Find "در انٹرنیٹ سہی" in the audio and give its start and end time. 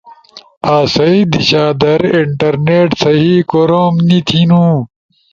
1.81-3.33